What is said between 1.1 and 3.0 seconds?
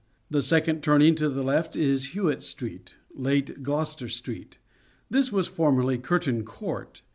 to the left is Hewett Street,